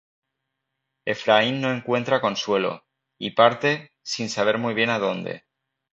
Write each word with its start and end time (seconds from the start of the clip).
Efraín 1.05 1.59
no 1.61 1.71
encuentra 1.71 2.21
consuelo, 2.21 2.87
y 3.19 3.35
parte, 3.35 3.91
sin 4.01 4.31
saber 4.31 4.57
muy 4.57 4.73
bien 4.73 4.89
a 4.89 4.97
dónde. 4.97 5.43